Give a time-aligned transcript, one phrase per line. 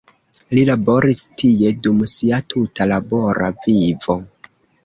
[0.57, 4.21] Li laboris tie dum sia tuta labora vivo.